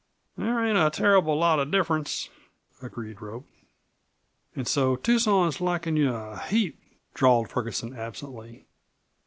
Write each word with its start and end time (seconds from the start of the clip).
"There 0.35 0.65
ain't 0.65 0.79
a 0.79 0.89
turruble 0.89 1.35
lot 1.37 1.59
of 1.59 1.69
difference," 1.69 2.31
agreed 2.81 3.21
Rope. 3.21 3.45
"An' 4.55 4.65
so 4.65 4.95
Tucson's 4.95 5.61
likin' 5.61 5.95
you 5.95 6.11
a 6.11 6.39
heap," 6.39 6.79
drawled 7.13 7.49
Ferguson 7.49 7.95
absently. 7.95 8.65